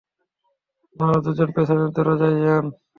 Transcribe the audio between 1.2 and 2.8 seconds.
দুজন পেছনের দরজায় যান।